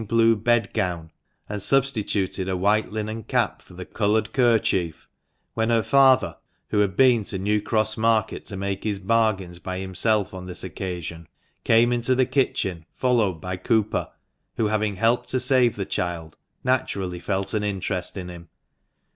[0.07, 1.11] blue bedgown,*
[1.47, 5.07] and substituted a white linen cap for the coloured kerchief,
[5.53, 6.35] when her father,
[6.69, 10.63] who had been to New Cross Market to make his bargains by himself on this
[10.63, 11.27] occasion,
[11.63, 14.09] came into the kitchen, followed by Cooper,
[14.57, 18.49] who having helped to save the child, naturally felt an interest in him.